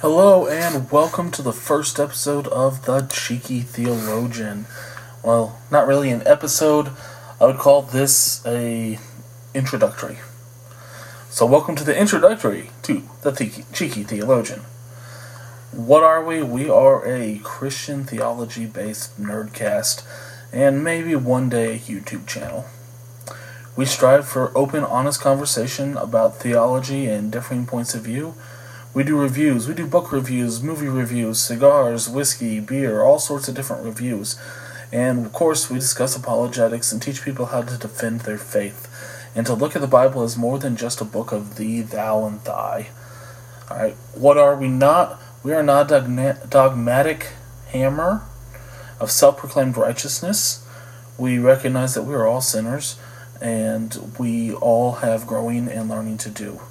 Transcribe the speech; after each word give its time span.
Hello 0.00 0.46
and 0.46 0.90
welcome 0.90 1.30
to 1.32 1.42
the 1.42 1.52
first 1.52 1.98
episode 1.98 2.46
of 2.48 2.84
The 2.86 3.00
Cheeky 3.00 3.62
Theologian. 3.62 4.66
Well, 5.24 5.58
not 5.70 5.88
really 5.88 6.10
an 6.10 6.26
episode. 6.26 6.90
I 7.40 7.46
would 7.46 7.58
call 7.58 7.82
this 7.82 8.40
a 8.46 8.98
introductory. 9.54 10.18
So 11.30 11.46
welcome 11.46 11.74
to 11.76 11.84
the 11.84 11.98
introductory 11.98 12.70
to 12.82 13.02
The 13.22 13.64
Cheeky, 13.72 14.04
Theologian. 14.04 14.60
What 15.72 16.04
are 16.04 16.24
we? 16.24 16.42
We 16.42 16.70
are 16.70 17.04
a 17.04 17.40
Christian 17.40 18.04
theology 18.04 18.66
based 18.66 19.20
nerdcast 19.20 20.04
and 20.52 20.84
maybe 20.84 21.16
one 21.16 21.48
day 21.48 21.74
a 21.74 21.78
YouTube 21.78 22.26
channel. 22.26 22.66
We 23.74 23.84
strive 23.84 24.26
for 24.26 24.56
open, 24.56 24.84
honest 24.84 25.20
conversation 25.20 25.96
about 25.96 26.36
theology 26.36 27.06
and 27.06 27.30
differing 27.30 27.66
points 27.66 27.94
of 27.94 28.02
view 28.02 28.34
we 28.98 29.04
do 29.04 29.16
reviews. 29.16 29.68
We 29.68 29.74
do 29.74 29.86
book 29.86 30.10
reviews, 30.10 30.60
movie 30.60 30.88
reviews, 30.88 31.38
cigars, 31.38 32.08
whiskey, 32.08 32.58
beer, 32.58 33.00
all 33.04 33.20
sorts 33.20 33.46
of 33.46 33.54
different 33.54 33.84
reviews. 33.84 34.34
And 34.90 35.24
of 35.24 35.32
course, 35.32 35.70
we 35.70 35.78
discuss 35.78 36.16
apologetics 36.16 36.90
and 36.90 37.00
teach 37.00 37.22
people 37.22 37.46
how 37.46 37.62
to 37.62 37.78
defend 37.78 38.22
their 38.22 38.38
faith. 38.38 38.88
And 39.36 39.46
to 39.46 39.54
look 39.54 39.76
at 39.76 39.82
the 39.82 39.86
Bible 39.86 40.24
as 40.24 40.36
more 40.36 40.58
than 40.58 40.74
just 40.74 41.00
a 41.00 41.04
book 41.04 41.30
of 41.30 41.58
thee, 41.58 41.80
thou, 41.80 42.24
and 42.24 42.42
thy. 42.42 42.88
Alright, 43.70 43.94
what 44.14 44.36
are 44.36 44.56
we 44.56 44.66
not? 44.66 45.22
We 45.44 45.52
are 45.52 45.62
not 45.62 45.92
a 45.92 46.40
dogmatic 46.50 47.28
hammer 47.68 48.24
of 48.98 49.12
self 49.12 49.36
proclaimed 49.36 49.76
righteousness. 49.76 50.66
We 51.16 51.38
recognize 51.38 51.94
that 51.94 52.02
we 52.02 52.14
are 52.14 52.26
all 52.26 52.40
sinners 52.40 52.98
and 53.40 54.16
we 54.18 54.54
all 54.54 54.94
have 54.94 55.28
growing 55.28 55.68
and 55.68 55.88
learning 55.88 56.18
to 56.18 56.30
do. 56.30 56.62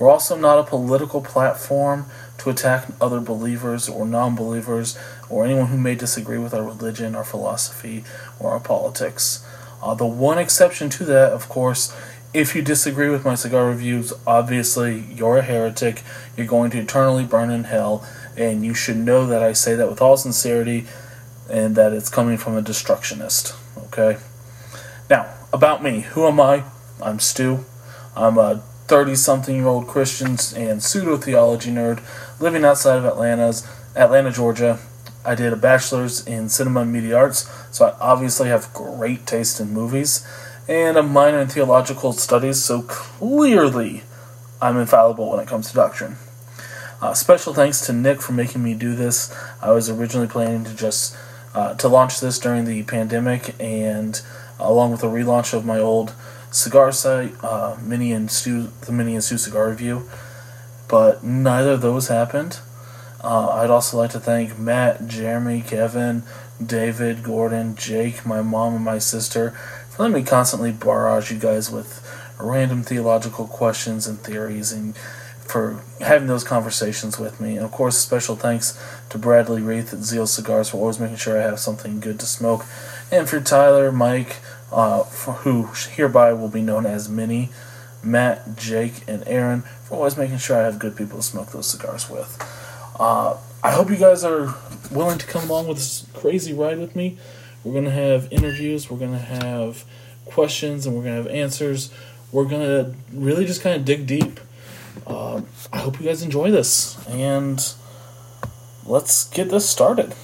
We're 0.00 0.08
also 0.08 0.34
not 0.34 0.58
a 0.58 0.64
political 0.64 1.20
platform 1.20 2.06
to 2.38 2.48
attack 2.48 2.88
other 3.02 3.20
believers 3.20 3.86
or 3.86 4.06
non 4.06 4.34
believers 4.34 4.98
or 5.28 5.44
anyone 5.44 5.66
who 5.66 5.76
may 5.76 5.94
disagree 5.94 6.38
with 6.38 6.54
our 6.54 6.64
religion, 6.64 7.14
our 7.14 7.22
philosophy, 7.22 8.02
or 8.38 8.52
our 8.52 8.60
politics. 8.60 9.44
Uh, 9.82 9.94
the 9.94 10.06
one 10.06 10.38
exception 10.38 10.88
to 10.88 11.04
that, 11.04 11.32
of 11.32 11.50
course, 11.50 11.94
if 12.32 12.56
you 12.56 12.62
disagree 12.62 13.10
with 13.10 13.26
my 13.26 13.34
cigar 13.34 13.66
reviews, 13.66 14.14
obviously 14.26 15.04
you're 15.10 15.38
a 15.38 15.42
heretic. 15.42 16.02
You're 16.34 16.46
going 16.46 16.70
to 16.70 16.78
eternally 16.78 17.26
burn 17.26 17.50
in 17.50 17.64
hell, 17.64 18.02
and 18.38 18.64
you 18.64 18.72
should 18.72 18.96
know 18.96 19.26
that 19.26 19.42
I 19.42 19.52
say 19.52 19.74
that 19.74 19.90
with 19.90 20.00
all 20.00 20.16
sincerity 20.16 20.86
and 21.50 21.76
that 21.76 21.92
it's 21.92 22.08
coming 22.08 22.38
from 22.38 22.56
a 22.56 22.62
destructionist. 22.62 23.54
Okay? 23.86 24.18
Now, 25.10 25.34
about 25.52 25.82
me. 25.82 26.02
Who 26.12 26.26
am 26.26 26.40
I? 26.40 26.64
I'm 27.02 27.18
Stu. 27.18 27.66
I'm 28.16 28.38
a 28.38 28.62
30 28.90 29.14
something 29.14 29.54
year 29.54 29.68
old 29.68 29.86
Christians 29.86 30.52
and 30.52 30.82
pseudo 30.82 31.16
theology 31.16 31.70
nerd 31.70 32.02
living 32.40 32.64
outside 32.64 32.98
of 32.98 33.04
Atlanta's 33.04 33.64
Atlanta, 33.94 34.32
Georgia. 34.32 34.80
I 35.24 35.36
did 35.36 35.52
a 35.52 35.56
bachelor's 35.56 36.26
in 36.26 36.48
cinema 36.48 36.80
and 36.80 36.92
media 36.92 37.16
arts, 37.16 37.48
so 37.70 37.84
I 37.86 37.96
obviously 38.00 38.48
have 38.48 38.74
great 38.74 39.28
taste 39.28 39.60
in 39.60 39.72
movies, 39.72 40.26
and 40.66 40.96
a 40.96 41.04
minor 41.04 41.38
in 41.38 41.46
theological 41.46 42.12
studies, 42.12 42.64
so 42.64 42.82
clearly 42.82 44.02
I'm 44.60 44.76
infallible 44.76 45.30
when 45.30 45.38
it 45.38 45.46
comes 45.46 45.68
to 45.68 45.74
doctrine. 45.76 46.16
Uh, 47.00 47.14
special 47.14 47.54
thanks 47.54 47.86
to 47.86 47.92
Nick 47.92 48.20
for 48.20 48.32
making 48.32 48.64
me 48.64 48.74
do 48.74 48.96
this. 48.96 49.32
I 49.62 49.70
was 49.70 49.88
originally 49.88 50.26
planning 50.26 50.64
to 50.64 50.74
just 50.74 51.16
uh, 51.54 51.74
to 51.74 51.86
launch 51.86 52.18
this 52.18 52.40
during 52.40 52.64
the 52.64 52.82
pandemic, 52.82 53.54
and 53.60 54.20
along 54.58 54.90
with 54.90 55.04
a 55.04 55.06
relaunch 55.06 55.54
of 55.54 55.64
my 55.64 55.78
old 55.78 56.12
cigar 56.50 56.92
site, 56.92 57.32
uh, 57.42 57.76
Mini 57.82 58.12
and 58.12 58.30
Stu, 58.30 58.68
the 58.82 58.92
Mini 58.92 59.14
and 59.14 59.24
Stu 59.24 59.38
cigar 59.38 59.68
review, 59.68 60.08
but 60.88 61.22
neither 61.22 61.72
of 61.72 61.82
those 61.82 62.08
happened. 62.08 62.58
Uh, 63.22 63.48
I'd 63.50 63.70
also 63.70 63.96
like 63.98 64.10
to 64.10 64.20
thank 64.20 64.58
Matt, 64.58 65.06
Jeremy, 65.06 65.62
Kevin, 65.66 66.22
David, 66.64 67.22
Gordon, 67.22 67.76
Jake, 67.76 68.24
my 68.24 68.42
mom, 68.42 68.76
and 68.76 68.84
my 68.84 68.98
sister 68.98 69.50
for 69.90 70.02
letting 70.02 70.22
me 70.22 70.28
constantly 70.28 70.72
barrage 70.72 71.30
you 71.30 71.38
guys 71.38 71.70
with 71.70 72.06
random 72.38 72.82
theological 72.82 73.46
questions 73.46 74.06
and 74.06 74.18
theories 74.20 74.72
and 74.72 74.96
for 75.50 75.82
having 76.00 76.28
those 76.28 76.44
conversations 76.44 77.18
with 77.18 77.40
me. 77.40 77.56
And 77.56 77.64
of 77.64 77.72
course, 77.72 77.98
special 77.98 78.36
thanks 78.36 78.80
to 79.10 79.18
Bradley 79.18 79.60
Reith 79.60 79.92
at 79.92 80.00
Zeal 80.00 80.26
Cigars 80.26 80.70
for 80.70 80.78
always 80.78 81.00
making 81.00 81.16
sure 81.16 81.38
I 81.38 81.42
have 81.42 81.58
something 81.58 82.00
good 82.00 82.20
to 82.20 82.26
smoke. 82.26 82.64
And 83.10 83.28
for 83.28 83.40
Tyler, 83.40 83.90
Mike, 83.90 84.36
uh, 84.72 85.04
who 85.04 85.66
hereby 85.94 86.32
will 86.32 86.48
be 86.48 86.62
known 86.62 86.86
as 86.86 87.08
Minnie, 87.08 87.50
Matt, 88.02 88.56
Jake, 88.56 89.04
and 89.06 89.22
Aaron, 89.26 89.62
for 89.84 89.96
always 89.96 90.16
making 90.16 90.38
sure 90.38 90.56
I 90.56 90.62
have 90.62 90.78
good 90.78 90.96
people 90.96 91.18
to 91.18 91.22
smoke 91.22 91.52
those 91.52 91.68
cigars 91.68 92.08
with. 92.08 92.38
Uh, 92.98 93.36
I 93.62 93.72
hope 93.72 93.90
you 93.90 93.96
guys 93.96 94.24
are 94.24 94.54
willing 94.90 95.18
to 95.18 95.26
come 95.26 95.48
along 95.48 95.68
with 95.68 95.78
this 95.78 96.06
crazy 96.14 96.52
ride 96.52 96.78
with 96.78 96.96
me. 96.96 97.18
We're 97.62 97.72
going 97.72 97.84
to 97.84 97.90
have 97.90 98.28
interviews, 98.30 98.90
we're 98.90 98.98
going 98.98 99.12
to 99.12 99.18
have 99.18 99.84
questions, 100.24 100.86
and 100.86 100.96
we're 100.96 101.02
going 101.02 101.16
to 101.16 101.22
have 101.22 101.32
answers. 101.32 101.92
We're 102.32 102.46
going 102.46 102.62
to 102.62 102.94
really 103.12 103.44
just 103.44 103.62
kind 103.62 103.76
of 103.76 103.84
dig 103.84 104.06
deep. 104.06 104.40
Uh, 105.06 105.42
I 105.72 105.78
hope 105.78 106.00
you 106.00 106.06
guys 106.06 106.22
enjoy 106.22 106.50
this, 106.50 106.96
and 107.08 107.60
let's 108.86 109.28
get 109.28 109.50
this 109.50 109.68
started. 109.68 110.14